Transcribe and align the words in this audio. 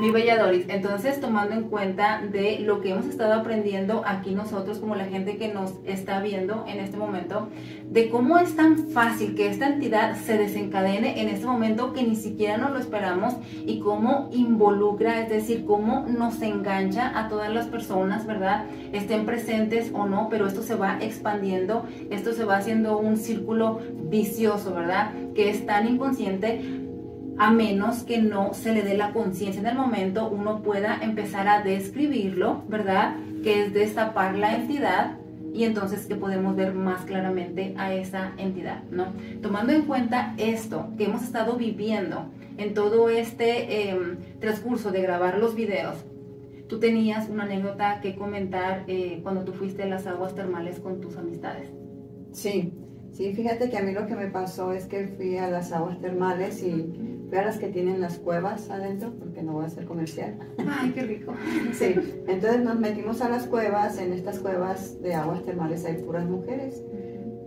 Mi 0.00 0.10
bella 0.10 0.42
Doris, 0.42 0.64
entonces 0.68 1.20
tomando 1.20 1.54
en 1.54 1.64
cuenta 1.64 2.20
de 2.20 2.58
lo 2.58 2.80
que 2.80 2.90
hemos 2.90 3.06
estado 3.06 3.34
aprendiendo 3.34 4.02
aquí 4.04 4.34
nosotros 4.34 4.78
como 4.78 4.96
la 4.96 5.04
gente 5.04 5.36
que 5.36 5.54
nos 5.54 5.74
está 5.84 6.20
viendo 6.20 6.64
en 6.66 6.80
este 6.80 6.96
momento, 6.96 7.48
de 7.88 8.10
cómo 8.10 8.38
es 8.38 8.56
tan 8.56 8.88
fácil 8.88 9.36
que 9.36 9.48
esta 9.48 9.68
entidad 9.68 10.16
se 10.16 10.36
desencadene 10.36 11.22
en 11.22 11.28
este 11.28 11.46
momento 11.46 11.92
que 11.92 12.02
ni 12.02 12.16
siquiera 12.16 12.56
nos 12.56 12.72
lo 12.72 12.80
esperamos 12.80 13.34
y 13.64 13.78
cómo 13.78 14.30
involucra, 14.32 15.20
es 15.20 15.28
decir, 15.28 15.64
cómo 15.64 16.04
nos 16.08 16.42
engancha 16.42 17.16
a 17.16 17.28
todas 17.28 17.54
las 17.54 17.68
personas, 17.68 18.26
¿verdad? 18.26 18.66
Estén 18.92 19.24
presentes 19.24 19.92
o 19.94 20.06
no, 20.06 20.28
pero 20.28 20.48
esto 20.48 20.62
se 20.62 20.74
va 20.74 20.98
expandiendo, 21.00 21.86
esto 22.10 22.32
se 22.32 22.44
va 22.44 22.56
haciendo 22.56 22.98
un 22.98 23.16
círculo 23.16 23.78
vicioso, 24.10 24.74
¿verdad? 24.74 25.12
Que 25.34 25.50
es 25.50 25.64
tan 25.64 25.86
inconsciente 25.86 26.84
a 27.38 27.50
menos 27.50 28.04
que 28.04 28.18
no 28.18 28.54
se 28.54 28.72
le 28.72 28.82
dé 28.82 28.96
la 28.96 29.12
conciencia 29.12 29.60
en 29.60 29.66
el 29.66 29.76
momento, 29.76 30.28
uno 30.28 30.62
pueda 30.62 30.98
empezar 31.02 31.48
a 31.48 31.62
describirlo, 31.62 32.62
¿verdad? 32.68 33.16
Que 33.42 33.64
es 33.64 33.74
destapar 33.74 34.36
la 34.36 34.54
entidad 34.54 35.18
y 35.52 35.64
entonces 35.64 36.06
que 36.06 36.16
podemos 36.16 36.56
ver 36.56 36.74
más 36.74 37.04
claramente 37.04 37.74
a 37.76 37.94
esa 37.94 38.32
entidad, 38.38 38.82
¿no? 38.90 39.12
Tomando 39.40 39.72
en 39.72 39.82
cuenta 39.82 40.34
esto 40.36 40.88
que 40.98 41.04
hemos 41.04 41.22
estado 41.22 41.56
viviendo 41.56 42.26
en 42.56 42.74
todo 42.74 43.08
este 43.08 43.90
em, 43.90 44.18
transcurso 44.40 44.90
de 44.90 45.02
grabar 45.02 45.38
los 45.38 45.54
videos, 45.54 46.04
tú 46.68 46.78
tenías 46.78 47.28
una 47.28 47.44
anécdota 47.44 48.00
que 48.00 48.16
comentar 48.16 48.84
eh, 48.88 49.20
cuando 49.22 49.44
tú 49.44 49.52
fuiste 49.52 49.84
a 49.84 49.86
las 49.86 50.06
aguas 50.06 50.34
termales 50.34 50.80
con 50.80 51.00
tus 51.00 51.16
amistades. 51.16 51.68
Sí, 52.32 52.72
sí, 53.14 53.32
fíjate 53.32 53.70
que 53.70 53.78
a 53.78 53.82
mí 53.82 53.92
lo 53.92 54.06
que 54.06 54.14
me 54.14 54.26
pasó 54.26 54.72
es 54.72 54.84
que 54.84 55.08
fui 55.08 55.38
a 55.38 55.48
las 55.48 55.72
aguas 55.72 55.98
termales 56.00 56.62
y 56.62 57.14
las 57.42 57.58
que 57.58 57.68
tienen 57.68 58.00
las 58.00 58.18
cuevas 58.18 58.70
adentro, 58.70 59.12
porque 59.18 59.42
no 59.42 59.54
voy 59.54 59.64
a 59.64 59.66
hacer 59.66 59.84
comercial. 59.86 60.36
Ay, 60.58 60.92
qué 60.92 61.02
rico. 61.02 61.32
Sí, 61.72 61.94
entonces 62.28 62.62
nos 62.62 62.78
metimos 62.78 63.20
a 63.22 63.28
las 63.28 63.46
cuevas, 63.46 63.98
en 63.98 64.12
estas 64.12 64.38
cuevas 64.38 65.00
de 65.02 65.14
aguas 65.14 65.42
termales 65.42 65.84
hay 65.84 65.94
puras 65.94 66.28
mujeres. 66.28 66.82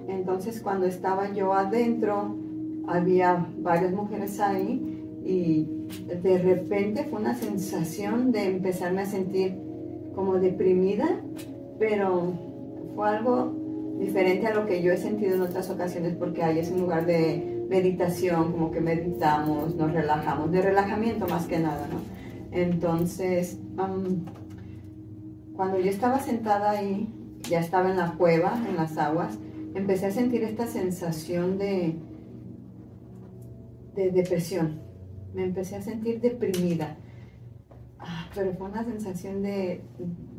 Entonces 0.07 0.61
cuando 0.61 0.85
estaba 0.85 1.31
yo 1.33 1.53
adentro, 1.53 2.35
había 2.87 3.45
varias 3.59 3.91
mujeres 3.91 4.39
ahí 4.39 5.05
y 5.23 5.67
de 6.21 6.37
repente 6.37 7.05
fue 7.05 7.19
una 7.19 7.35
sensación 7.35 8.31
de 8.31 8.45
empezarme 8.45 9.01
a 9.01 9.05
sentir 9.05 9.57
como 10.15 10.39
deprimida, 10.39 11.21
pero 11.79 12.33
fue 12.95 13.09
algo 13.09 13.53
diferente 13.97 14.47
a 14.47 14.53
lo 14.53 14.65
que 14.65 14.81
yo 14.81 14.93
he 14.93 14.97
sentido 14.97 15.35
en 15.35 15.41
otras 15.41 15.69
ocasiones 15.69 16.15
porque 16.15 16.43
ahí 16.43 16.59
es 16.59 16.69
un 16.69 16.81
lugar 16.81 17.05
de 17.05 17.65
meditación, 17.69 18.51
como 18.51 18.71
que 18.71 18.79
meditamos, 18.79 19.75
nos 19.75 19.91
relajamos, 19.91 20.51
de 20.51 20.61
relajamiento 20.61 21.27
más 21.27 21.47
que 21.47 21.59
nada, 21.59 21.87
¿no? 21.87 21.99
Entonces, 22.51 23.59
cuando 25.55 25.79
yo 25.79 25.89
estaba 25.89 26.19
sentada 26.19 26.71
ahí, 26.71 27.13
ya 27.49 27.59
estaba 27.59 27.89
en 27.89 27.97
la 27.97 28.13
cueva, 28.13 28.57
en 28.67 28.77
las 28.77 28.97
aguas, 28.97 29.37
empecé 29.75 30.07
a 30.07 30.11
sentir 30.11 30.43
esta 30.43 30.67
sensación 30.67 31.57
de, 31.57 31.95
de 33.95 34.11
depresión. 34.11 34.81
Me 35.33 35.43
empecé 35.43 35.75
a 35.75 35.81
sentir 35.81 36.21
deprimida. 36.21 36.97
Ah, 37.99 38.29
pero 38.33 38.53
fue 38.53 38.69
una 38.69 38.83
sensación 38.85 39.41
de, 39.41 39.81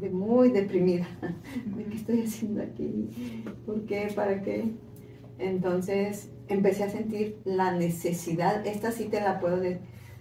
de 0.01 0.11
muy 0.11 0.51
deprimida. 0.51 1.07
¿De 1.77 1.85
qué 1.85 1.97
estoy 1.97 2.23
haciendo 2.23 2.63
aquí? 2.63 3.45
¿Por 3.67 3.85
qué? 3.87 4.09
¿Para 4.15 4.43
qué? 4.43 4.73
Entonces 5.39 6.31
empecé 6.49 6.85
a 6.85 6.89
sentir 6.89 7.41
la 7.45 7.73
necesidad, 7.73 8.67
esta 8.67 8.91
sí 8.91 9.05
te 9.05 9.21
la 9.21 9.39
puedo 9.41 9.63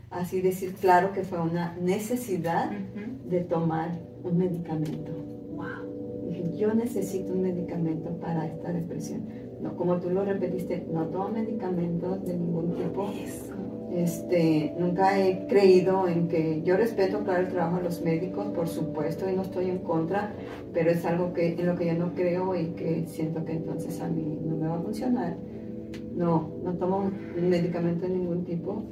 así 0.10 0.42
decir 0.42 0.74
claro 0.74 1.12
que 1.14 1.24
fue 1.24 1.42
una 1.42 1.76
necesidad 1.78 2.72
de 2.72 3.42
tomar 3.42 4.00
un 4.24 4.38
medicamento. 4.38 5.12
Wow. 5.56 6.28
Dije, 6.28 6.58
yo 6.58 6.74
necesito 6.74 7.34
un 7.34 7.42
medicamento 7.42 8.12
para 8.20 8.46
esta 8.46 8.72
depresión. 8.72 9.26
No, 9.62 9.76
como 9.76 10.00
tú 10.00 10.10
lo 10.12 10.24
repetiste, 10.24 10.86
no 10.92 11.08
tomo 11.08 11.30
medicamentos 11.30 12.24
de 12.26 12.38
ningún 12.38 12.76
tipo. 12.76 13.10
Este, 13.94 14.75
nunca 14.78 15.18
he 15.18 15.48
creído 15.48 16.08
en 16.08 16.28
que 16.28 16.62
yo 16.64 16.75
respeto 16.75 17.24
claro 17.24 17.42
el 17.42 17.48
trabajo 17.48 17.78
de 17.78 17.84
los 17.84 18.02
médicos, 18.02 18.48
por 18.48 18.68
supuesto, 18.68 19.30
y 19.30 19.36
no 19.36 19.44
estoy 19.44 19.70
en 19.70 19.80
contra, 19.80 20.34
pero 20.74 20.92
es 20.92 21.06
algo 21.06 21.34
que 21.34 21.53
en 21.53 21.66
lo 21.66 21.75
que 21.75 21.88
yo 21.88 21.94
no 21.94 22.14
creo 22.14 22.56
y 22.56 22.68
que 22.72 23.06
siento 23.08 23.46
que 23.46 23.53
entonces 23.53 24.02
a 24.02 24.09
mí 24.09 24.40
no 24.44 24.58
me 24.58 24.68
va 24.68 24.75
a 24.75 24.81
funcionar 24.81 25.38
no, 26.18 26.50
no 26.64 26.74
tomo 26.74 27.12
medicamento 27.40 28.08
de 28.08 28.14
ningún 28.14 28.44
tipo. 28.44 28.84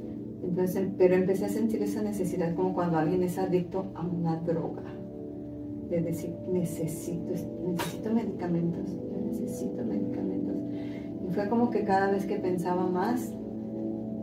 Entonces, 0.42 0.88
pero 0.96 1.16
empecé 1.16 1.46
a 1.46 1.48
sentir 1.48 1.82
esa 1.82 2.02
necesidad 2.02 2.54
como 2.54 2.72
cuando 2.72 2.98
alguien 2.98 3.22
es 3.22 3.36
adicto 3.38 3.86
a 3.94 4.06
una 4.06 4.36
droga. 4.36 4.84
De 5.90 6.00
decir, 6.00 6.34
necesito, 6.50 7.32
necesito 7.64 8.12
medicamentos, 8.12 8.96
necesito 9.24 9.84
medicamentos. 9.84 10.56
Y 11.28 11.32
fue 11.32 11.48
como 11.48 11.70
que 11.70 11.84
cada 11.84 12.10
vez 12.10 12.26
que 12.26 12.36
pensaba 12.36 12.86
más, 12.86 13.34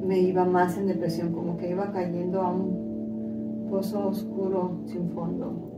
me 0.06 0.20
iba 0.20 0.46
más 0.46 0.78
en 0.78 0.88
depresión, 0.88 1.32
como 1.34 1.58
que 1.58 1.70
iba 1.70 1.92
cayendo 1.92 2.42
a 2.42 2.52
un 2.52 3.68
pozo 3.70 4.08
oscuro 4.08 4.82
sin 4.86 5.10
fondo. 5.12 5.70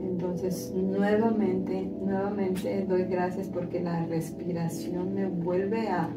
Entonces, 0.00 0.72
nuevamente, 0.74 1.90
nuevamente 2.04 2.84
doy 2.88 3.04
gracias 3.04 3.48
porque 3.48 3.80
la 3.80 4.04
respiración 4.06 5.14
me 5.14 5.26
vuelve 5.26 5.88
a, 5.88 6.08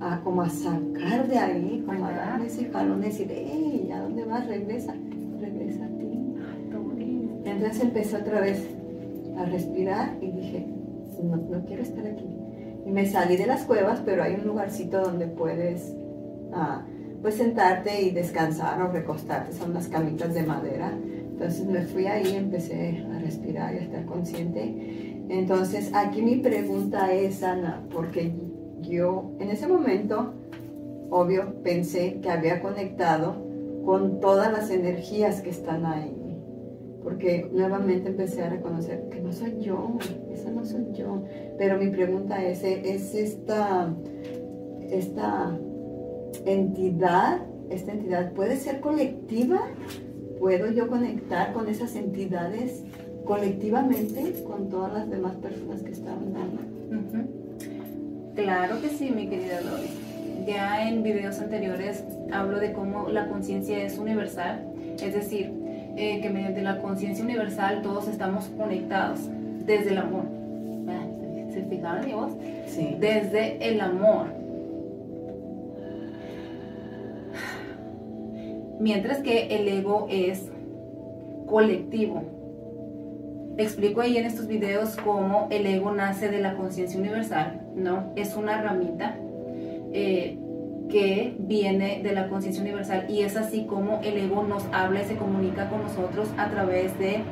a 0.00 0.20
como 0.22 0.42
a 0.42 0.50
sacar 0.50 1.28
de 1.28 1.38
ahí, 1.38 1.82
como 1.86 2.04
a 2.04 2.12
darme 2.12 2.46
ese 2.46 2.66
jalón, 2.66 3.00
decir, 3.00 3.28
hey, 3.30 3.90
¿a 3.94 4.02
dónde 4.02 4.24
vas? 4.24 4.46
Regresa, 4.46 4.94
regresa 5.40 5.84
a 5.84 5.88
ti. 5.88 6.08
Entonces 7.44 7.82
empecé 7.82 8.16
otra 8.16 8.40
vez 8.40 8.68
a 9.38 9.44
respirar 9.46 10.16
y 10.20 10.30
dije, 10.30 10.66
no, 11.22 11.36
no 11.36 11.64
quiero 11.64 11.82
estar 11.82 12.06
aquí. 12.06 12.26
Y 12.84 12.90
me 12.90 13.06
salí 13.06 13.36
de 13.36 13.46
las 13.46 13.64
cuevas, 13.64 14.02
pero 14.04 14.22
hay 14.22 14.34
un 14.34 14.46
lugarcito 14.46 15.00
donde 15.00 15.26
puedes 15.26 15.94
ah, 16.52 16.84
pues 17.22 17.34
sentarte 17.34 18.02
y 18.02 18.10
descansar 18.10 18.80
o 18.82 18.92
recostarte, 18.92 19.52
son 19.52 19.74
las 19.74 19.88
camitas 19.88 20.34
de 20.34 20.42
madera. 20.44 20.92
Entonces 20.92 21.66
me 21.66 21.82
fui 21.82 22.06
ahí, 22.06 22.34
empecé 22.34 23.04
a 23.14 23.18
respirar 23.18 23.74
y 23.74 23.78
a 23.78 23.80
estar 23.82 24.04
consciente. 24.06 25.24
Entonces 25.28 25.90
aquí 25.94 26.22
mi 26.22 26.36
pregunta 26.36 27.12
es, 27.12 27.42
Ana, 27.42 27.84
porque 27.92 28.32
yo 28.80 29.32
en 29.38 29.50
ese 29.50 29.66
momento, 29.66 30.34
obvio, 31.10 31.62
pensé 31.62 32.20
que 32.20 32.30
había 32.30 32.60
conectado 32.60 33.36
con 33.84 34.20
todas 34.20 34.52
las 34.52 34.70
energías 34.70 35.40
que 35.40 35.50
están 35.50 35.86
ahí. 35.86 36.14
Porque 37.02 37.48
nuevamente 37.52 38.10
empecé 38.10 38.42
a 38.42 38.50
reconocer 38.50 39.08
que 39.08 39.20
no 39.20 39.32
soy 39.32 39.60
yo, 39.60 39.96
esa 40.32 40.50
no 40.50 40.64
soy 40.64 40.92
yo. 40.92 41.22
Pero 41.56 41.78
mi 41.78 41.88
pregunta 41.88 42.44
es, 42.44 42.62
¿es 42.64 43.14
esta, 43.14 43.94
esta 44.90 45.58
entidad, 46.44 47.42
esta 47.70 47.92
entidad 47.92 48.32
puede 48.32 48.56
ser 48.56 48.80
colectiva 48.80 49.60
¿Puedo 50.38 50.70
yo 50.70 50.88
conectar 50.88 51.52
con 51.52 51.68
esas 51.68 51.96
entidades 51.96 52.84
colectivamente 53.24 54.42
con 54.46 54.68
todas 54.68 54.92
las 54.92 55.10
demás 55.10 55.34
personas 55.36 55.82
que 55.82 55.90
estaban 55.90 56.34
ahí? 56.36 56.58
Claro 58.36 58.80
que 58.80 58.88
sí, 58.88 59.10
mi 59.10 59.26
querida 59.26 59.60
Lori. 59.60 59.88
Ya 60.46 60.88
en 60.88 61.02
videos 61.02 61.40
anteriores 61.40 62.04
hablo 62.32 62.60
de 62.60 62.72
cómo 62.72 63.08
la 63.08 63.28
conciencia 63.28 63.82
es 63.82 63.98
universal, 63.98 64.64
es 65.02 65.12
decir, 65.12 65.52
eh, 65.96 66.20
que 66.22 66.30
mediante 66.30 66.62
la 66.62 66.80
conciencia 66.80 67.24
universal 67.24 67.82
todos 67.82 68.06
estamos 68.06 68.44
conectados 68.56 69.18
desde 69.66 69.90
el 69.90 69.98
amor. 69.98 70.24
¿Se 71.52 71.64
fijaron 71.64 72.06
mi 72.06 72.12
voz? 72.12 72.32
Sí. 72.68 72.96
Desde 73.00 73.68
el 73.68 73.80
amor 73.80 74.26
mientras 78.78 79.18
que 79.18 79.46
el 79.56 79.68
ego 79.68 80.06
es 80.10 80.50
colectivo. 81.46 82.22
Explico 83.56 84.00
ahí 84.00 84.16
en 84.16 84.26
estos 84.26 84.46
videos 84.46 84.96
cómo 84.96 85.48
el 85.50 85.66
ego 85.66 85.92
nace 85.92 86.28
de 86.28 86.40
la 86.40 86.54
conciencia 86.54 86.98
universal, 86.98 87.60
¿no? 87.74 88.12
Es 88.14 88.36
una 88.36 88.62
ramita 88.62 89.16
eh, 89.92 90.38
que 90.88 91.34
viene 91.38 92.00
de 92.02 92.12
la 92.12 92.28
conciencia 92.28 92.62
universal 92.62 93.06
y 93.08 93.22
es 93.22 93.36
así 93.36 93.64
como 93.64 94.00
el 94.02 94.16
ego 94.16 94.44
nos 94.44 94.64
habla 94.72 95.02
y 95.02 95.06
se 95.06 95.16
comunica 95.16 95.68
con 95.68 95.82
nosotros 95.82 96.28
a 96.38 96.48
través 96.50 96.96
de 96.98 97.22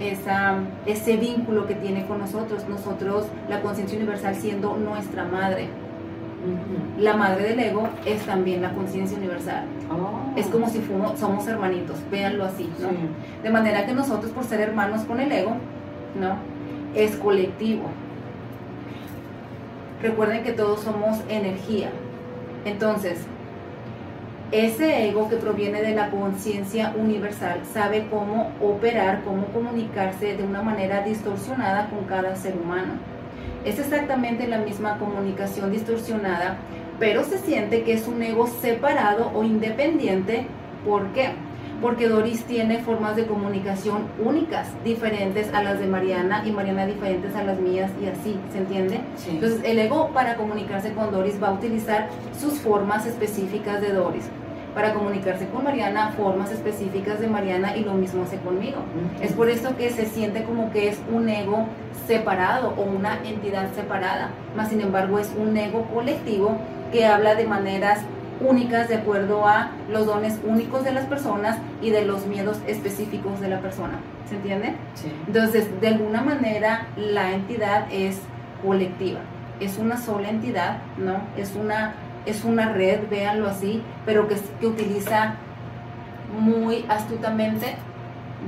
esa, 0.00 0.58
ese 0.86 1.16
vínculo 1.16 1.66
que 1.66 1.74
tiene 1.74 2.06
con 2.06 2.18
nosotros, 2.18 2.68
nosotros, 2.68 3.26
la 3.48 3.60
conciencia 3.62 3.96
universal 3.96 4.34
siendo 4.34 4.76
nuestra 4.76 5.24
madre. 5.24 5.68
La 6.98 7.16
madre 7.16 7.48
del 7.48 7.58
ego 7.60 7.88
es 8.06 8.22
también 8.22 8.62
la 8.62 8.72
conciencia 8.72 9.16
universal. 9.18 9.64
Oh. 9.90 10.38
Es 10.38 10.46
como 10.46 10.68
si 10.68 10.80
somos 11.16 11.46
hermanitos, 11.46 11.98
véanlo 12.10 12.44
así, 12.44 12.70
¿no? 12.80 12.88
De 13.42 13.50
manera 13.50 13.86
que 13.86 13.92
nosotros, 13.92 14.30
por 14.32 14.44
ser 14.44 14.60
hermanos 14.60 15.02
con 15.02 15.20
el 15.20 15.32
ego, 15.32 15.56
¿no? 16.18 16.36
Es 16.94 17.16
colectivo. 17.16 17.84
Recuerden 20.00 20.44
que 20.44 20.52
todos 20.52 20.80
somos 20.80 21.18
energía. 21.28 21.90
Entonces, 22.64 23.26
Ese 24.50 25.06
ego 25.06 25.28
que 25.28 25.36
proviene 25.36 25.82
de 25.82 25.94
la 25.94 26.08
conciencia 26.08 26.94
universal 26.96 27.60
sabe 27.70 28.06
cómo 28.08 28.50
operar, 28.62 29.20
cómo 29.22 29.44
comunicarse 29.48 30.38
de 30.38 30.42
una 30.42 30.62
manera 30.62 31.02
distorsionada 31.02 31.90
con 31.90 32.04
cada 32.04 32.34
ser 32.34 32.56
humano. 32.56 32.94
Es 33.68 33.78
exactamente 33.78 34.48
la 34.48 34.56
misma 34.56 34.96
comunicación 34.96 35.70
distorsionada, 35.70 36.56
pero 36.98 37.22
se 37.22 37.36
siente 37.36 37.82
que 37.82 37.92
es 37.92 38.08
un 38.08 38.22
ego 38.22 38.46
separado 38.46 39.30
o 39.34 39.44
independiente. 39.44 40.46
¿Por 40.86 41.08
qué? 41.08 41.32
Porque 41.82 42.08
Doris 42.08 42.44
tiene 42.44 42.78
formas 42.78 43.14
de 43.14 43.26
comunicación 43.26 44.06
únicas, 44.24 44.68
diferentes 44.84 45.52
a 45.52 45.62
las 45.62 45.80
de 45.80 45.86
Mariana 45.86 46.44
y 46.46 46.50
Mariana 46.50 46.86
diferentes 46.86 47.36
a 47.36 47.44
las 47.44 47.60
mías 47.60 47.90
y 48.02 48.06
así, 48.06 48.40
¿se 48.50 48.58
entiende? 48.58 49.00
Entonces 49.28 49.60
el 49.62 49.78
ego 49.78 50.12
para 50.14 50.36
comunicarse 50.36 50.94
con 50.94 51.12
Doris 51.12 51.40
va 51.40 51.48
a 51.48 51.52
utilizar 51.52 52.08
sus 52.40 52.54
formas 52.54 53.04
específicas 53.04 53.82
de 53.82 53.92
Doris 53.92 54.30
para 54.74 54.94
comunicarse 54.94 55.48
con 55.48 55.64
Mariana, 55.64 56.12
formas 56.16 56.50
específicas 56.50 57.20
de 57.20 57.28
Mariana 57.28 57.76
y 57.76 57.84
lo 57.84 57.94
mismo 57.94 58.22
hace 58.22 58.38
conmigo. 58.38 58.78
Es 59.20 59.32
por 59.32 59.48
esto 59.48 59.76
que 59.76 59.90
se 59.90 60.06
siente 60.06 60.44
como 60.44 60.70
que 60.70 60.88
es 60.88 60.98
un 61.12 61.28
ego 61.28 61.66
separado 62.06 62.74
o 62.76 62.82
una 62.82 63.18
entidad 63.24 63.72
separada, 63.74 64.30
más 64.56 64.68
sin 64.68 64.80
embargo 64.80 65.18
es 65.18 65.32
un 65.36 65.56
ego 65.56 65.84
colectivo 65.92 66.56
que 66.92 67.06
habla 67.06 67.34
de 67.34 67.46
maneras 67.46 68.00
únicas 68.40 68.88
de 68.88 68.96
acuerdo 68.96 69.46
a 69.46 69.72
los 69.90 70.06
dones 70.06 70.38
únicos 70.44 70.84
de 70.84 70.92
las 70.92 71.06
personas 71.06 71.58
y 71.82 71.90
de 71.90 72.04
los 72.04 72.26
miedos 72.26 72.58
específicos 72.66 73.40
de 73.40 73.48
la 73.48 73.60
persona. 73.60 73.98
¿Se 74.28 74.36
entiende? 74.36 74.74
Sí. 74.94 75.12
Entonces, 75.26 75.80
de 75.80 75.88
alguna 75.88 76.22
manera, 76.22 76.86
la 76.96 77.32
entidad 77.32 77.86
es 77.90 78.20
colectiva. 78.64 79.20
Es 79.60 79.78
una 79.78 79.96
sola 79.96 80.28
entidad, 80.28 80.78
¿no? 80.98 81.20
Es 81.36 81.56
una 81.56 81.94
es 82.28 82.44
una 82.44 82.72
red, 82.72 83.00
véanlo 83.10 83.48
así, 83.48 83.82
pero 84.04 84.28
que, 84.28 84.36
que 84.60 84.66
utiliza 84.66 85.34
muy 86.38 86.84
astutamente 86.88 87.76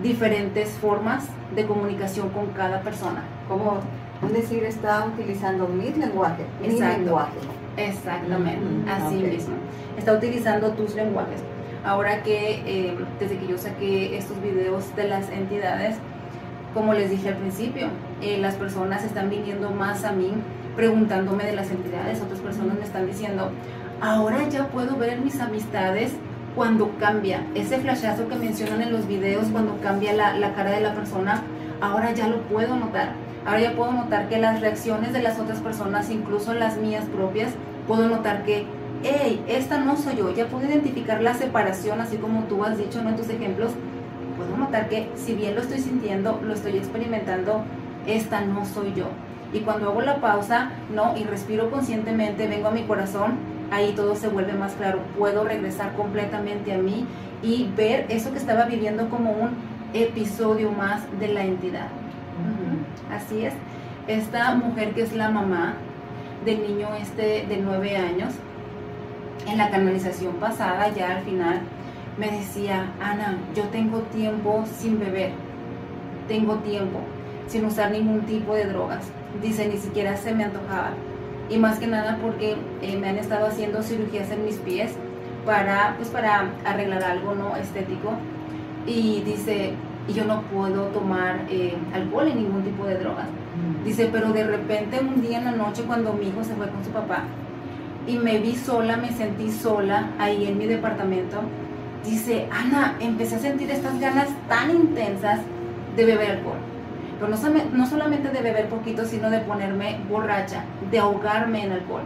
diferentes 0.02 0.70
formas 0.70 1.26
de 1.54 1.66
comunicación 1.66 2.28
con 2.30 2.48
cada 2.48 2.80
persona. 2.82 3.24
Como 3.48 3.80
decir, 4.32 4.64
está 4.64 5.06
utilizando 5.06 5.66
mi 5.66 5.90
lenguaje, 5.92 6.44
mi 6.60 6.78
lenguaje. 6.78 7.38
Exactamente, 7.76 8.90
así 8.90 9.16
mismo. 9.16 9.54
Está 9.96 10.12
utilizando 10.12 10.72
tus 10.72 10.94
lenguajes. 10.94 11.40
Ahora 11.84 12.22
que 12.22 12.62
eh, 12.66 12.98
desde 13.18 13.38
que 13.38 13.46
yo 13.46 13.56
saqué 13.56 14.16
estos 14.18 14.40
videos 14.42 14.94
de 14.96 15.08
las 15.08 15.30
entidades, 15.30 15.96
como 16.74 16.92
les 16.92 17.10
dije 17.10 17.30
al 17.30 17.36
principio, 17.36 17.88
eh, 18.20 18.38
las 18.38 18.54
personas 18.54 19.02
están 19.02 19.30
viniendo 19.30 19.70
más 19.70 20.04
a 20.04 20.12
mí 20.12 20.32
preguntándome 20.76 21.44
de 21.44 21.52
las 21.52 21.70
entidades, 21.70 22.20
otras 22.20 22.40
personas 22.40 22.76
me 22.76 22.84
están 22.84 23.06
diciendo, 23.06 23.50
ahora 24.00 24.48
ya 24.48 24.68
puedo 24.68 24.96
ver 24.96 25.20
mis 25.20 25.40
amistades 25.40 26.12
cuando 26.54 26.90
cambia. 26.98 27.46
Ese 27.54 27.78
flashazo 27.78 28.28
que 28.28 28.36
mencionan 28.36 28.82
en 28.82 28.92
los 28.92 29.06
videos, 29.06 29.46
cuando 29.52 29.80
cambia 29.80 30.12
la, 30.12 30.54
cara 30.54 30.70
de 30.70 30.80
la 30.80 30.94
persona, 30.94 31.42
ahora 31.80 32.12
ya 32.12 32.28
lo 32.28 32.42
puedo 32.42 32.76
notar. 32.76 33.12
Ahora 33.46 33.60
ya 33.60 33.72
puedo 33.72 33.92
notar 33.92 34.28
que 34.28 34.38
las 34.38 34.60
reacciones 34.60 35.12
de 35.12 35.22
las 35.22 35.38
otras 35.38 35.60
personas, 35.60 36.10
incluso 36.10 36.52
las 36.54 36.76
mías 36.76 37.04
propias, 37.06 37.52
puedo 37.86 38.08
notar 38.08 38.44
que, 38.44 38.66
hey, 39.02 39.42
esta 39.48 39.78
no 39.78 39.96
soy 39.96 40.16
yo. 40.16 40.34
Ya 40.34 40.46
puedo 40.46 40.68
identificar 40.68 41.22
la 41.22 41.34
separación, 41.34 42.00
así 42.00 42.16
como 42.16 42.44
tú 42.44 42.64
has 42.64 42.76
dicho 42.76 43.00
en 43.00 43.16
tus 43.16 43.30
ejemplos. 43.30 43.72
Puedo 44.36 44.56
notar 44.56 44.88
que 44.88 45.08
si 45.16 45.34
bien 45.34 45.54
lo 45.54 45.62
estoy 45.62 45.78
sintiendo, 45.78 46.40
lo 46.42 46.54
estoy 46.54 46.76
experimentando, 46.76 47.62
esta 48.06 48.40
no 48.42 48.64
soy 48.64 48.92
yo. 48.94 49.06
Y 49.52 49.60
cuando 49.60 49.90
hago 49.90 50.00
la 50.02 50.16
pausa, 50.20 50.70
no, 50.94 51.16
y 51.16 51.24
respiro 51.24 51.70
conscientemente, 51.70 52.46
vengo 52.46 52.68
a 52.68 52.70
mi 52.70 52.84
corazón, 52.84 53.32
ahí 53.72 53.92
todo 53.96 54.14
se 54.14 54.28
vuelve 54.28 54.52
más 54.52 54.74
claro. 54.74 55.00
Puedo 55.18 55.44
regresar 55.44 55.92
completamente 55.94 56.72
a 56.72 56.78
mí 56.78 57.04
y 57.42 57.68
ver 57.76 58.06
eso 58.10 58.30
que 58.32 58.38
estaba 58.38 58.64
viviendo 58.64 59.08
como 59.08 59.32
un 59.32 59.50
episodio 59.92 60.70
más 60.70 61.02
de 61.18 61.28
la 61.28 61.44
entidad. 61.44 61.88
Así 63.12 63.44
es. 63.44 63.54
Esta 64.06 64.54
mujer 64.54 64.92
que 64.92 65.02
es 65.02 65.12
la 65.12 65.30
mamá 65.30 65.74
del 66.44 66.62
niño 66.62 66.88
este 67.00 67.44
de 67.46 67.56
nueve 67.58 67.96
años, 67.96 68.32
en 69.46 69.58
la 69.58 69.70
canalización 69.70 70.34
pasada, 70.34 70.88
ya 70.90 71.16
al 71.16 71.24
final, 71.24 71.60
me 72.18 72.30
decía, 72.30 72.86
Ana, 73.00 73.36
yo 73.54 73.64
tengo 73.64 73.98
tiempo 74.00 74.64
sin 74.78 75.00
beber, 75.00 75.32
tengo 76.28 76.56
tiempo 76.56 77.00
sin 77.46 77.64
usar 77.64 77.90
ningún 77.90 78.20
tipo 78.22 78.54
de 78.54 78.66
drogas 78.66 79.10
dice, 79.42 79.68
ni 79.68 79.78
siquiera 79.78 80.16
se 80.16 80.34
me 80.34 80.44
antojaba. 80.44 80.90
Y 81.48 81.58
más 81.58 81.78
que 81.78 81.86
nada 81.86 82.18
porque 82.22 82.56
eh, 82.82 82.96
me 82.96 83.08
han 83.08 83.16
estado 83.16 83.46
haciendo 83.46 83.82
cirugías 83.82 84.30
en 84.30 84.44
mis 84.44 84.56
pies 84.56 84.92
para, 85.44 85.94
pues 85.96 86.08
para 86.08 86.50
arreglar 86.64 87.02
algo 87.02 87.34
no 87.34 87.56
estético. 87.56 88.12
Y 88.86 89.22
dice, 89.22 89.72
y 90.08 90.12
yo 90.12 90.24
no 90.24 90.42
puedo 90.42 90.86
tomar 90.86 91.40
eh, 91.50 91.76
alcohol 91.92 92.26
ni 92.26 92.42
ningún 92.42 92.62
tipo 92.62 92.84
de 92.84 92.98
drogas. 92.98 93.26
Mm. 93.26 93.84
Dice, 93.84 94.08
pero 94.12 94.32
de 94.32 94.44
repente 94.44 95.00
un 95.00 95.22
día 95.22 95.38
en 95.38 95.44
la 95.44 95.52
noche 95.52 95.82
cuando 95.82 96.12
mi 96.12 96.28
hijo 96.28 96.44
se 96.44 96.54
fue 96.54 96.68
con 96.68 96.84
su 96.84 96.90
papá 96.90 97.24
y 98.06 98.16
me 98.16 98.38
vi 98.38 98.56
sola, 98.56 98.96
me 98.96 99.12
sentí 99.12 99.50
sola 99.50 100.10
ahí 100.18 100.46
en 100.46 100.56
mi 100.56 100.66
departamento, 100.66 101.42
dice, 102.04 102.48
Ana, 102.50 102.96
empecé 102.98 103.36
a 103.36 103.38
sentir 103.40 103.70
estas 103.70 104.00
ganas 104.00 104.28
tan 104.48 104.70
intensas 104.70 105.40
de 105.96 106.04
beber 106.04 106.30
alcohol 106.30 106.69
pero 107.20 107.36
no, 107.72 107.86
solamente 107.86 108.30
de 108.30 108.40
beber 108.40 108.70
poquito, 108.70 109.04
sino 109.04 109.28
de 109.28 109.40
ponerme 109.40 110.00
borracha, 110.08 110.64
de 110.90 110.98
ahogarme 110.98 111.64
en 111.64 111.72
alcohol. 111.72 112.02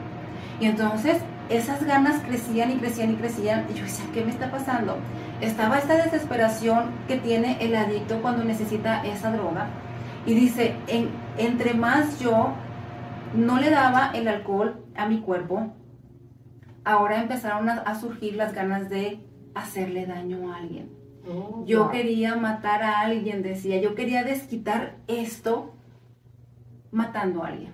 Y 0.61 0.66
entonces 0.66 1.19
esas 1.49 1.84
ganas 1.84 2.20
crecían 2.22 2.72
y 2.72 2.76
crecían 2.78 3.12
y 3.12 3.14
crecían. 3.14 3.66
Y 3.70 3.75
yo 3.75 3.84
decía, 3.84 4.06
¿qué 4.12 4.25
me 4.25 4.32
está 4.32 4.50
pasando? 4.50 4.96
Estaba 5.40 5.78
esta 5.78 5.94
desesperación 5.94 6.90
que 7.06 7.16
tiene 7.16 7.58
el 7.61 7.76
adicto 7.76 8.20
cuando 8.22 8.43
necesita 8.43 9.06
esa 9.06 9.31
droga. 9.31 9.69
Y 10.27 10.34
dice, 10.34 10.74
entre 11.39 11.74
más 11.74 12.19
yo 12.19 12.53
no 13.36 13.60
le 13.60 13.70
daba 13.70 14.10
el 14.15 14.27
alcohol 14.27 14.84
a 14.96 15.06
mi 15.06 15.20
cuerpo, 15.20 15.74
ahora 16.84 17.20
empezaron 17.20 17.69
a 17.69 18.00
surgir 18.00 18.34
las 18.34 18.53
ganas 18.53 18.89
de 18.89 19.20
hacerle 19.55 20.06
daño 20.06 20.53
a 20.53 20.56
alguien 20.56 21.04
Oh, 21.28 21.64
yo 21.66 21.90
quería 21.90 22.36
matar 22.36 22.82
a 22.82 23.00
alguien, 23.00 23.43
decía, 23.43 23.81
yo 23.81 23.94
quería 23.94 24.24
desquitar 24.24 24.96
esto 25.08 25.72
matando 26.90 27.43
a 27.43 27.48
alguien. 27.48 27.72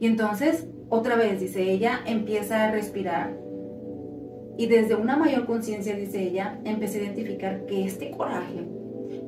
Y 0.00 0.06
entonces, 0.06 0.66
otra 0.88 1.16
vez, 1.16 1.40
dice 1.40 1.70
ella, 1.70 2.00
empieza 2.04 2.64
a 2.64 2.70
respirar. 2.70 3.36
Y 4.58 4.66
desde 4.66 4.94
una 4.94 5.16
mayor 5.16 5.46
conciencia, 5.46 5.96
dice 5.96 6.22
ella, 6.22 6.60
empecé 6.64 7.00
a 7.00 7.02
identificar 7.04 7.66
que 7.66 7.84
este 7.84 8.10
coraje 8.10 8.68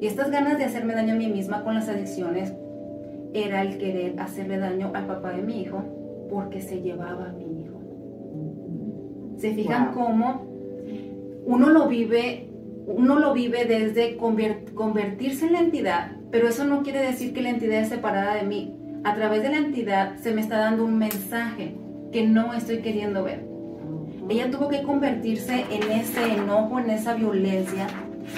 y 0.00 0.06
estas 0.06 0.30
ganas 0.30 0.58
de 0.58 0.64
hacerme 0.64 0.94
daño 0.94 1.14
a 1.14 1.16
mí 1.16 1.28
misma 1.28 1.64
con 1.64 1.74
las 1.74 1.88
adicciones 1.88 2.52
era 3.32 3.62
el 3.62 3.78
querer 3.78 4.20
hacerle 4.20 4.58
daño 4.58 4.90
al 4.94 5.06
papá 5.06 5.32
de 5.32 5.42
mi 5.42 5.62
hijo 5.62 5.82
porque 6.30 6.60
se 6.60 6.80
llevaba 6.80 7.30
a 7.30 7.32
mi 7.32 7.62
hijo. 7.62 7.80
¿Se 9.38 9.54
fijan 9.54 9.92
cómo 9.92 10.46
uno 11.46 11.70
lo 11.70 11.88
vive 11.88 12.50
uno 12.86 13.18
lo 13.18 13.32
vive 13.32 13.64
desde 13.64 14.16
convertirse 14.16 15.46
en 15.46 15.52
la 15.52 15.60
entidad, 15.60 16.12
pero 16.30 16.48
eso 16.48 16.64
no 16.64 16.82
quiere 16.82 17.00
decir 17.00 17.32
que 17.32 17.42
la 17.42 17.50
entidad 17.50 17.80
es 17.80 17.88
separada 17.88 18.34
de 18.34 18.44
mí. 18.44 18.76
A 19.04 19.14
través 19.14 19.42
de 19.42 19.50
la 19.50 19.58
entidad 19.58 20.16
se 20.16 20.32
me 20.32 20.40
está 20.40 20.58
dando 20.58 20.84
un 20.84 20.96
mensaje 20.96 21.74
que 22.12 22.26
no 22.26 22.54
estoy 22.54 22.78
queriendo 22.78 23.24
ver. 23.24 23.44
Ella 24.28 24.50
tuvo 24.50 24.68
que 24.68 24.82
convertirse 24.82 25.64
en 25.70 25.90
ese 25.90 26.34
enojo, 26.34 26.78
en 26.78 26.90
esa 26.90 27.14
violencia, 27.14 27.86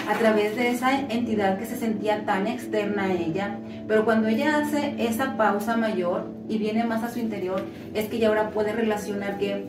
a 0.09 0.15
través 0.19 0.57
de 0.57 0.71
esa 0.71 1.01
entidad 1.01 1.59
que 1.59 1.67
se 1.67 1.77
sentía 1.77 2.25
tan 2.25 2.47
externa 2.47 3.05
a 3.05 3.13
ella. 3.13 3.59
Pero 3.87 4.05
cuando 4.05 4.29
ella 4.29 4.59
hace 4.59 4.95
esa 4.99 5.37
pausa 5.37 5.77
mayor 5.77 6.31
y 6.49 6.59
viene 6.59 6.85
más 6.85 7.03
a 7.05 7.11
su 7.11 7.19
interior, 7.19 7.65
es 7.95 8.09
que 8.09 8.17
ella 8.17 8.29
ahora 8.29 8.51
puede 8.51 8.73
relacionar 8.73 9.39
que 9.39 9.65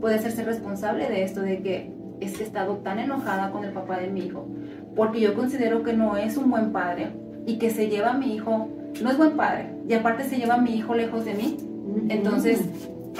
puede 0.00 0.16
hacerse 0.16 0.44
responsable 0.44 1.08
de 1.08 1.24
esto, 1.24 1.40
de 1.40 1.60
que 1.62 1.97
es 2.20 2.36
que 2.36 2.44
he 2.44 2.46
estado 2.46 2.76
tan 2.78 2.98
enojada 2.98 3.50
con 3.50 3.64
el 3.64 3.72
papá 3.72 3.98
de 3.98 4.08
mi 4.08 4.26
hijo, 4.26 4.46
porque 4.96 5.20
yo 5.20 5.34
considero 5.34 5.82
que 5.82 5.92
no 5.92 6.16
es 6.16 6.36
un 6.36 6.50
buen 6.50 6.72
padre 6.72 7.08
y 7.46 7.58
que 7.58 7.70
se 7.70 7.88
lleva 7.88 8.10
a 8.10 8.18
mi 8.18 8.34
hijo, 8.34 8.68
no 9.02 9.10
es 9.10 9.16
buen 9.16 9.36
padre, 9.36 9.70
y 9.88 9.94
aparte 9.94 10.24
se 10.24 10.36
lleva 10.36 10.54
a 10.54 10.60
mi 10.60 10.76
hijo 10.76 10.94
lejos 10.94 11.24
de 11.24 11.34
mí. 11.34 11.56
Entonces, 12.08 12.60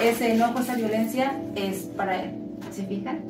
ese 0.03 0.35
enojo, 0.35 0.61
esa 0.61 0.77
violencia 0.77 1.33
es 1.55 1.85
para 1.97 2.23
él. 2.23 2.31
¿Se 2.71 2.83
fijan? 2.85 3.21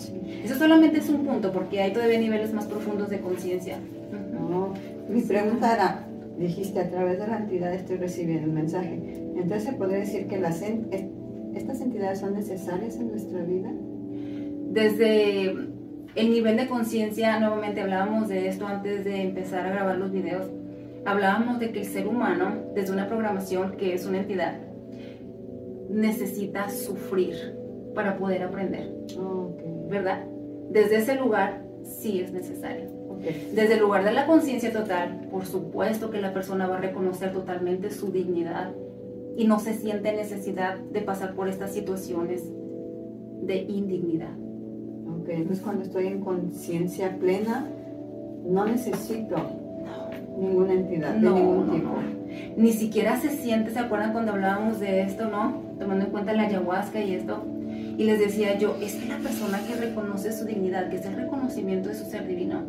Eso 0.44 0.54
solamente 0.56 0.98
es 0.98 1.08
un 1.08 1.24
punto, 1.24 1.52
porque 1.52 1.80
hay 1.80 1.92
todavía 1.92 2.18
niveles 2.18 2.52
más 2.52 2.66
profundos 2.66 3.10
de 3.10 3.20
conciencia. 3.20 3.78
mi 5.08 5.20
pregunta 5.22 5.74
era, 5.74 6.06
dijiste, 6.38 6.80
a 6.80 6.90
través 6.90 7.18
de 7.18 7.26
la 7.26 7.38
entidad 7.38 7.72
estoy 7.72 7.96
recibiendo 7.96 8.48
un 8.48 8.54
mensaje. 8.54 8.94
Entonces, 9.36 9.64
¿se 9.64 9.72
podría 9.72 9.98
decir 9.98 10.26
que 10.26 10.38
las, 10.38 10.62
estas 11.54 11.80
entidades 11.80 12.20
son 12.20 12.34
necesarias 12.34 12.96
en 12.96 13.08
nuestra 13.08 13.42
vida? 13.42 13.70
Desde 14.68 15.50
el 16.14 16.30
nivel 16.30 16.56
de 16.56 16.68
conciencia, 16.68 17.38
nuevamente 17.38 17.80
hablábamos 17.80 18.28
de 18.28 18.48
esto 18.48 18.66
antes 18.66 19.04
de 19.04 19.22
empezar 19.22 19.66
a 19.66 19.70
grabar 19.70 19.98
los 19.98 20.10
videos, 20.10 20.50
hablábamos 21.04 21.58
de 21.58 21.72
que 21.72 21.80
el 21.80 21.86
ser 21.86 22.06
humano, 22.06 22.54
desde 22.74 22.92
una 22.92 23.08
programación 23.08 23.72
que 23.76 23.94
es 23.94 24.06
una 24.06 24.18
entidad, 24.18 24.58
necesita 25.90 26.68
sufrir 26.68 27.54
para 27.94 28.16
poder 28.18 28.42
aprender. 28.42 28.92
¿Verdad? 29.88 30.26
desde 30.70 30.96
ese 30.96 31.14
lugar 31.16 31.64
sí 31.82 32.20
es 32.20 32.32
necesario. 32.32 32.90
Desde 33.52 33.74
el 33.74 33.80
lugar 33.80 34.04
de 34.04 34.12
la 34.12 34.26
conciencia 34.26 34.72
total, 34.72 35.26
por 35.30 35.44
supuesto 35.44 36.10
que 36.10 36.20
la 36.20 36.32
persona 36.32 36.68
va 36.68 36.76
a 36.76 36.80
reconocer 36.80 37.32
totalmente 37.32 37.90
su 37.90 38.12
dignidad 38.12 38.72
y 39.36 39.46
no 39.46 39.58
se 39.58 39.74
siente 39.74 40.12
necesidad 40.12 40.78
de 40.78 41.00
pasar 41.00 41.34
por 41.34 41.48
estas 41.48 41.72
situaciones 41.72 42.44
de 43.42 43.56
indignidad. 43.68 44.36
Entonces 45.28 45.62
cuando 45.62 45.84
estoy 45.84 46.06
en 46.06 46.20
conciencia 46.20 47.16
plena, 47.18 47.66
no 48.44 48.64
necesito 48.66 49.36
ninguna 50.38 50.72
entidad 50.72 51.14
de 51.14 51.30
ningún 51.30 51.70
tipo. 51.70 51.90
Ni 52.56 52.72
siquiera 52.72 53.18
se 53.20 53.30
siente, 53.30 53.70
¿se 53.70 53.78
acuerdan 53.78 54.12
cuando 54.12 54.32
hablábamos 54.32 54.80
de 54.80 55.02
esto, 55.02 55.28
no? 55.28 55.62
Tomando 55.78 56.06
en 56.06 56.10
cuenta 56.10 56.32
la 56.32 56.44
ayahuasca 56.44 57.00
y 57.00 57.14
esto. 57.14 57.44
Y 57.98 58.04
les 58.04 58.20
decía 58.20 58.56
yo, 58.58 58.76
es 58.80 58.94
que 58.94 59.08
la 59.08 59.18
persona 59.18 59.60
que 59.66 59.74
reconoce 59.74 60.32
su 60.32 60.44
dignidad, 60.44 60.88
que 60.88 60.96
es 60.96 61.06
el 61.06 61.16
reconocimiento 61.16 61.88
de 61.88 61.96
su 61.96 62.04
ser 62.04 62.26
divino, 62.26 62.62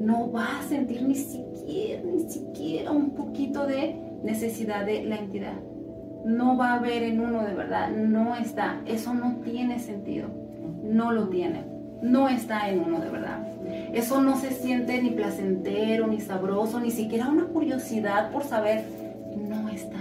no 0.00 0.32
va 0.32 0.60
a 0.60 0.62
sentir 0.62 1.02
ni 1.02 1.14
siquiera, 1.14 2.02
ni 2.02 2.28
siquiera 2.28 2.90
un 2.90 3.10
poquito 3.10 3.66
de 3.66 3.96
necesidad 4.22 4.86
de 4.86 5.04
la 5.04 5.16
entidad. 5.16 5.54
No 6.24 6.56
va 6.56 6.72
a 6.72 6.74
haber 6.76 7.02
en 7.02 7.20
uno 7.20 7.42
de 7.44 7.54
verdad, 7.54 7.90
no 7.90 8.34
está. 8.36 8.80
Eso 8.86 9.12
no 9.12 9.36
tiene 9.44 9.78
sentido, 9.78 10.28
no 10.82 11.12
lo 11.12 11.28
tiene, 11.28 11.64
no 12.02 12.28
está 12.28 12.68
en 12.68 12.80
uno 12.80 13.00
de 13.00 13.08
verdad. 13.08 13.38
Eso 13.92 14.20
no 14.20 14.36
se 14.36 14.50
siente 14.50 15.00
ni 15.02 15.10
placentero, 15.10 16.06
ni 16.06 16.20
sabroso, 16.20 16.80
ni 16.80 16.90
siquiera 16.90 17.28
una 17.28 17.44
curiosidad 17.44 18.30
por 18.30 18.44
saber, 18.44 18.84
no 19.36 19.68
está. 19.68 19.98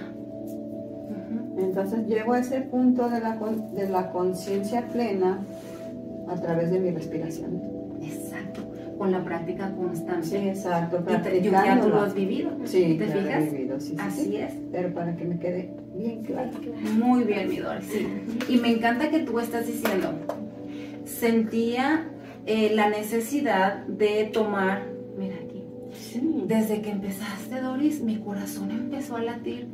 Entonces 1.57 2.07
llego 2.07 2.33
a 2.33 2.39
ese 2.39 2.61
punto 2.61 3.09
de 3.09 3.19
la, 3.19 3.37
de 3.73 3.89
la 3.89 4.11
conciencia 4.11 4.87
plena 4.87 5.39
a 6.27 6.35
través 6.35 6.71
de 6.71 6.79
mi 6.79 6.91
respiración 6.91 7.71
con 9.01 9.11
la 9.11 9.23
práctica 9.23 9.71
constante. 9.71 10.27
Sí, 10.27 10.37
exacto. 10.37 11.03
Y 11.33 11.41
ya 11.41 11.81
tú 11.81 11.89
lo 11.89 12.01
has 12.01 12.13
vivido. 12.13 12.51
Sí, 12.65 12.97
¿te 12.99 13.07
fijas? 13.07 13.51
Vivido, 13.51 13.79
sí, 13.79 13.95
Así 13.99 14.37
es. 14.37 14.53
Pero 14.71 14.93
para 14.93 15.15
que 15.15 15.25
me 15.25 15.39
quede 15.39 15.73
bien 15.95 16.21
claro. 16.21 16.51
Muy 16.99 17.23
bien, 17.23 17.49
mi 17.49 17.57
Doris, 17.57 17.85
sí. 17.85 18.07
Y 18.47 18.57
me 18.57 18.69
encanta 18.69 19.09
que 19.09 19.21
tú 19.21 19.39
estás 19.39 19.65
diciendo, 19.65 20.13
sentía 21.05 22.09
eh, 22.45 22.71
la 22.73 22.89
necesidad 22.89 23.85
de 23.87 24.25
tomar, 24.25 24.87
mira 25.17 25.35
aquí, 25.35 25.63
desde 26.45 26.81
que 26.81 26.91
empezaste, 26.91 27.61
Doris, 27.61 28.01
mi 28.01 28.17
corazón 28.17 28.71
empezó 28.71 29.17
a 29.17 29.21
latir 29.21 29.67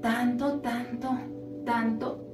tanto, 0.00 0.60
tanto, 0.60 1.18
tanto 1.64 2.32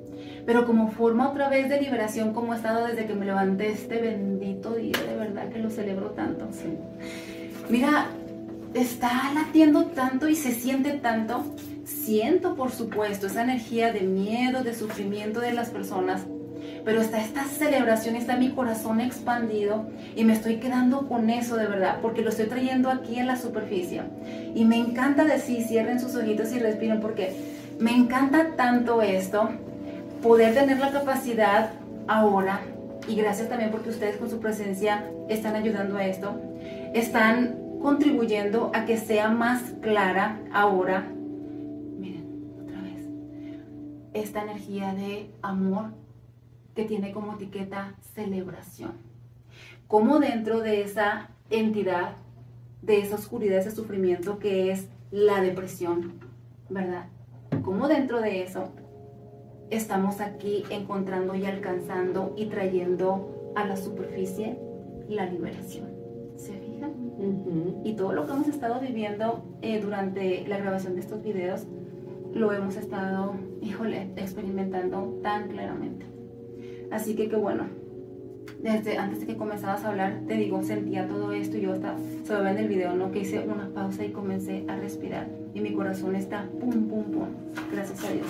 pero 0.49 0.67
como 0.67 0.91
forma 0.91 1.29
otra 1.29 1.51
vez 1.51 1.69
de 1.69 1.81
liberación 1.81 2.33
como 2.33 2.55
he 2.55 2.57
estado 2.57 2.87
desde 2.87 3.07
que 3.07 3.15
me 3.15 3.27
levanté 3.27 3.71
este 3.71 4.01
bendito 4.01 4.75
día, 4.75 4.97
de 5.07 5.15
verdad 5.15 5.51
que 5.51 5.59
lo 5.59 5.69
celebro 5.69 6.13
tanto. 6.13 6.49
Mira, 7.69 8.07
está 8.73 9.31
latiendo 9.35 9.87
tanto 9.87 10.27
y 10.29 10.35
se 10.35 10.53
siente 10.53 10.93
tanto. 10.93 11.45
Siento, 11.85 12.55
por 12.55 12.71
supuesto, 12.71 13.27
esa 13.27 13.43
energía 13.43 13.93
de 13.93 14.01
miedo, 14.01 14.63
de 14.63 14.75
sufrimiento 14.75 15.41
de 15.41 15.53
las 15.53 15.69
personas, 15.69 16.27
pero 16.85 17.01
está 17.01 17.21
esta 17.21 17.45
celebración, 17.45 18.17
está 18.17 18.37
mi 18.37 18.51
corazón 18.51 19.01
expandido 19.01 19.87
y 20.17 20.25
me 20.25 20.33
estoy 20.33 20.57
quedando 20.57 21.07
con 21.09 21.31
eso 21.31 21.57
de 21.57 21.67
verdad, 21.67 21.99
porque 22.01 22.23
lo 22.23 22.31
estoy 22.31 22.47
trayendo 22.47 22.91
aquí 22.91 23.19
en 23.19 23.27
la 23.27 23.37
superficie. 23.37 24.03
Y 24.55 24.65
me 24.65 24.77
encanta 24.77 25.25
decir, 25.25 25.67
cierren 25.67 26.01
sus 26.01 26.15
ojitos 26.15 26.53
y 26.53 26.59
respiren, 26.59 27.01
porque 27.01 27.35
me 27.79 27.95
encanta 27.95 28.57
tanto 28.57 29.03
esto 29.03 29.51
poder 30.23 30.55
tener 30.55 30.79
la 30.79 30.91
capacidad 30.91 31.71
ahora, 32.07 32.61
y 33.07 33.15
gracias 33.15 33.49
también 33.49 33.71
porque 33.71 33.91
ustedes 33.91 34.17
con 34.17 34.29
su 34.29 34.41
presencia 34.41 35.05
están 35.29 35.55
ayudando 35.55 35.97
a 35.97 36.07
esto, 36.07 36.41
están 36.95 37.57
contribuyendo 37.81 38.73
a 38.75 38.85
que 38.85 38.97
sea 38.97 39.29
más 39.29 39.63
clara 39.81 40.41
ahora, 40.53 41.07
miren, 41.99 42.27
otra 42.63 42.83
vez, 42.83 43.07
esta 44.15 44.43
energía 44.43 44.95
de 44.95 45.31
amor 45.43 45.91
que 46.79 46.85
tiene 46.85 47.11
como 47.11 47.33
etiqueta 47.33 47.97
celebración. 48.15 48.93
Como 49.89 50.21
dentro 50.21 50.61
de 50.61 50.83
esa 50.83 51.31
entidad, 51.51 52.13
de 52.83 53.01
esa 53.01 53.17
oscuridad, 53.17 53.59
ese 53.59 53.73
sufrimiento 53.73 54.39
que 54.39 54.71
es 54.71 54.87
la 55.11 55.41
depresión, 55.41 56.21
¿verdad? 56.69 57.07
Como 57.65 57.89
dentro 57.89 58.21
de 58.21 58.45
eso 58.45 58.69
estamos 59.71 60.21
aquí 60.21 60.63
encontrando 60.71 61.35
y 61.35 61.47
alcanzando 61.47 62.33
y 62.37 62.47
trayendo 62.47 63.53
a 63.57 63.67
la 63.67 63.77
superficie 63.77 64.57
la 65.09 65.27
liberación. 65.27 65.89
¿Se 66.37 66.53
fijan? 66.53 67.83
Y 67.83 67.95
todo 67.95 68.13
lo 68.13 68.25
que 68.25 68.35
hemos 68.35 68.47
estado 68.47 68.79
viviendo 68.79 69.43
eh, 69.63 69.81
durante 69.81 70.47
la 70.47 70.59
grabación 70.59 70.95
de 70.95 71.01
estos 71.01 71.25
videos, 71.25 71.67
lo 72.35 72.53
hemos 72.53 72.77
estado, 72.77 73.35
híjole, 73.63 74.13
experimentando 74.15 75.19
tan 75.25 75.49
claramente. 75.49 76.08
Así 76.91 77.15
que 77.15 77.29
bueno. 77.37 77.65
Desde 78.63 78.99
antes 78.99 79.21
de 79.21 79.27
que 79.27 79.37
comenzabas 79.37 79.85
a 79.85 79.91
hablar, 79.91 80.23
te 80.27 80.35
digo, 80.35 80.63
sentía 80.65 81.07
todo 81.07 81.33
esto 81.33 81.57
y 81.57 81.61
yo 81.61 81.75
hasta 81.75 81.95
se 82.25 82.35
ve 82.35 82.51
en 82.51 82.59
el 82.59 82.67
video, 82.67 82.93
¿no? 82.95 83.13
Que 83.13 83.21
hice 83.21 83.41
una 83.41 83.69
pausa 83.73 84.05
y 84.05 84.11
comencé 84.11 84.65
a 84.67 84.75
respirar. 84.75 85.29
Y 85.55 85.61
mi 85.61 85.73
corazón 85.73 86.17
está 86.17 86.49
pum, 86.59 86.89
pum, 86.89 87.05
pum. 87.05 87.29
Gracias 87.73 88.05
a 88.05 88.11
Dios. 88.11 88.27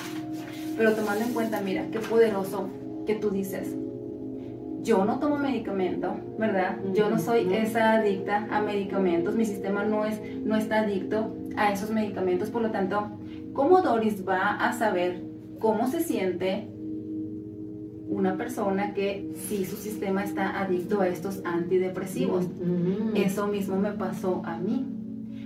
Pero 0.77 0.93
tomando 0.93 1.25
en 1.25 1.33
cuenta, 1.33 1.63
mira, 1.63 1.87
qué 1.91 1.99
poderoso 2.01 2.69
que 3.07 3.15
tú 3.15 3.31
dices. 3.31 3.75
Yo 4.83 5.05
no 5.05 5.19
tomo 5.19 5.39
medicamento, 5.39 6.15
¿verdad? 6.39 6.79
Yo 6.95 7.09
no 7.09 7.19
soy 7.19 7.53
esa 7.53 7.95
adicta 7.95 8.47
a 8.51 8.61
medicamentos. 8.61 9.35
Mi 9.35 9.47
sistema 9.47 9.85
no, 9.85 10.05
es, 10.05 10.21
no 10.45 10.57
está 10.57 10.81
adicto 10.81 11.35
a 11.57 11.73
esos 11.73 11.91
medicamentos. 11.91 12.51
Por 12.51 12.63
lo 12.63 12.71
tanto, 12.71 13.19
¿cómo 13.55 13.81
Doris 13.81 14.27
va 14.29 14.57
a 14.57 14.73
saber 14.75 15.23
cómo 15.59 15.89
se 15.89 16.01
siente 16.01 16.69
una 18.09 18.37
persona 18.37 18.95
que 18.95 19.31
sí 19.49 19.65
su 19.65 19.77
sistema 19.77 20.25
está 20.25 20.61
adicto 20.61 21.01
a 21.01 21.09
estos 21.09 21.43
antidepresivos? 21.45 22.47
Eso 23.15 23.47
mismo 23.47 23.77
me 23.77 23.93
pasó 23.93 24.43
a 24.45 24.59
mí. 24.59 24.87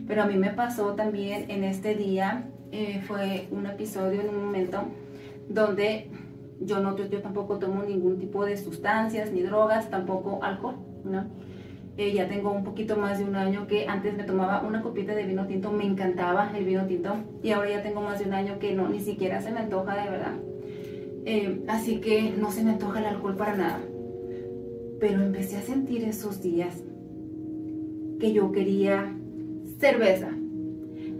Pero 0.07 0.23
a 0.23 0.27
mí 0.27 0.37
me 0.37 0.51
pasó 0.51 0.95
también 0.95 1.51
en 1.51 1.65
este 1.65 1.95
día, 1.95 2.49
eh, 2.71 3.03
fue 3.07 3.49
un 3.51 3.67
episodio 3.67 4.21
en 4.21 4.29
un 4.31 4.45
momento 4.45 4.83
donde 5.49 6.11
yo 6.61 6.81
no 6.81 6.97
yo, 6.97 7.21
tampoco 7.21 7.59
tomo 7.59 7.83
ningún 7.83 8.19
tipo 8.19 8.45
de 8.45 8.57
sustancias 8.57 9.33
ni 9.33 9.43
drogas, 9.43 9.91
tampoco 9.91 10.43
alcohol, 10.43 10.77
¿no? 11.05 11.27
Eh, 11.99 12.13
ya 12.15 12.27
tengo 12.27 12.51
un 12.53 12.65
poquito 12.65 12.97
más 12.97 13.19
de 13.19 13.25
un 13.25 13.37
año 13.37 13.67
que 13.67 13.87
antes 13.87 14.17
me 14.17 14.25
tomaba 14.25 14.63
una 14.63 14.81
copita 14.81 15.15
de 15.15 15.25
vino 15.25 15.47
tinto, 15.47 15.71
me 15.71 15.85
encantaba 15.85 16.51
el 16.57 16.65
vino 16.65 16.87
tinto 16.87 17.15
y 17.43 17.51
ahora 17.51 17.71
ya 17.71 17.83
tengo 17.83 18.01
más 18.01 18.19
de 18.19 18.25
un 18.25 18.33
año 18.33 18.59
que 18.59 18.75
no, 18.75 18.89
ni 18.89 19.01
siquiera 19.01 19.43
se 19.43 19.53
me 19.53 19.61
antoja 19.61 19.95
de 19.95 20.11
verdad. 20.11 20.33
Eh, 21.25 21.63
así 21.69 22.01
que 22.01 22.35
no 22.39 22.51
se 22.51 22.65
me 22.65 22.73
antoja 22.73 23.01
el 23.01 23.07
alcohol 23.07 23.37
para 23.37 23.57
nada. 23.57 23.81
Pero 25.01 25.23
empecé 25.23 25.57
a 25.57 25.63
sentir 25.63 26.05
esos 26.05 26.43
días 26.43 26.83
que 28.21 28.33
yo 28.33 28.53
quería 28.53 29.15
cerveza, 29.79 30.31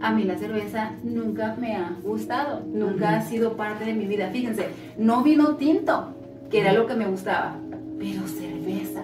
a 0.03 0.11
mí 0.11 0.23
la 0.23 0.37
cerveza 0.37 0.91
nunca 1.03 1.55
me 1.59 1.75
ha 1.75 1.97
gustado, 2.03 2.65
nunca 2.65 3.15
ha 3.15 3.21
sido 3.21 3.55
parte 3.55 3.85
de 3.85 3.93
mi 3.93 4.05
vida. 4.05 4.29
Fíjense, 4.31 4.67
no 4.97 5.23
vino 5.23 5.55
tinto, 5.55 6.13
que 6.49 6.59
era 6.59 6.73
lo 6.73 6.87
que 6.87 6.95
me 6.95 7.07
gustaba, 7.07 7.57
pero 7.97 8.27
cerveza. 8.27 9.03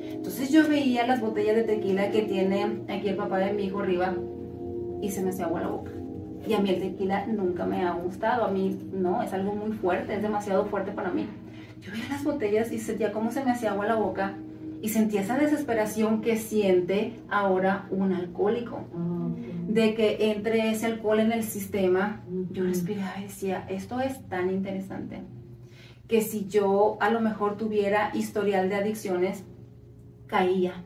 Entonces 0.00 0.50
yo 0.50 0.66
veía 0.68 1.06
las 1.06 1.20
botellas 1.20 1.56
de 1.56 1.62
tequila 1.62 2.10
que 2.10 2.22
tiene 2.22 2.82
aquí 2.88 3.08
el 3.08 3.16
papá 3.16 3.38
de 3.38 3.52
mi 3.52 3.64
hijo 3.64 3.80
arriba 3.80 4.14
y 5.00 5.10
se 5.10 5.22
me 5.22 5.30
hacía 5.30 5.46
agua 5.46 5.60
la 5.60 5.68
boca. 5.68 5.92
Y 6.46 6.54
a 6.54 6.58
mí 6.58 6.70
el 6.70 6.80
tequila 6.80 7.26
nunca 7.26 7.66
me 7.66 7.84
ha 7.84 7.92
gustado, 7.92 8.44
a 8.44 8.50
mí 8.50 8.78
no, 8.92 9.22
es 9.22 9.32
algo 9.32 9.54
muy 9.54 9.76
fuerte, 9.76 10.14
es 10.14 10.22
demasiado 10.22 10.64
fuerte 10.66 10.92
para 10.92 11.10
mí. 11.10 11.26
Yo 11.80 11.92
veía 11.92 12.08
las 12.08 12.24
botellas 12.24 12.72
y 12.72 12.78
sentía 12.78 13.12
cómo 13.12 13.30
se 13.30 13.44
me 13.44 13.52
hacía 13.52 13.72
agua 13.72 13.86
la 13.86 13.94
boca 13.96 14.34
y 14.82 14.88
sentía 14.88 15.20
esa 15.20 15.36
desesperación 15.36 16.22
que 16.22 16.36
siente 16.36 17.20
ahora 17.28 17.86
un 17.90 18.12
alcohólico. 18.12 18.84
De 19.68 19.94
que 19.94 20.32
entre 20.32 20.70
ese 20.70 20.86
alcohol 20.86 21.20
en 21.20 21.32
el 21.32 21.44
sistema, 21.44 22.22
yo 22.50 22.64
respiraba 22.64 23.20
y 23.20 23.24
decía, 23.24 23.64
esto 23.68 24.00
es 24.00 24.26
tan 24.28 24.50
interesante, 24.50 25.20
que 26.08 26.22
si 26.22 26.48
yo 26.48 26.96
a 27.00 27.10
lo 27.10 27.20
mejor 27.20 27.56
tuviera 27.56 28.10
historial 28.14 28.68
de 28.68 28.74
adicciones, 28.74 29.44
caía 30.26 30.82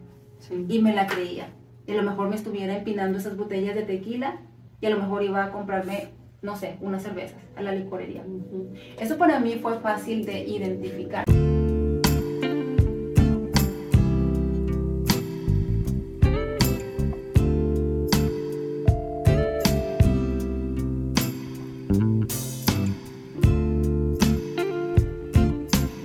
y 0.68 0.82
me 0.82 0.94
la 0.94 1.06
creía. 1.06 1.49
Y 1.87 1.92
a 1.92 1.94
lo 1.94 2.02
mejor 2.02 2.28
me 2.28 2.37
estuviera 2.37 2.76
empinando 2.76 3.18
esas 3.18 3.37
botellas 3.37 3.75
de 3.75 3.82
tequila 3.82 4.40
y 4.84 4.86
a 4.86 4.90
lo 4.90 4.98
mejor 4.98 5.22
iba 5.22 5.42
a 5.42 5.50
comprarme, 5.50 6.08
no 6.42 6.56
sé, 6.56 6.76
unas 6.82 7.02
cervezas 7.02 7.38
a 7.56 7.62
la 7.62 7.72
licorería. 7.72 8.22
Eso 9.00 9.16
para 9.16 9.40
mí 9.40 9.54
fue 9.54 9.78
fácil 9.78 10.26
de 10.26 10.40
identificar. 10.40 11.24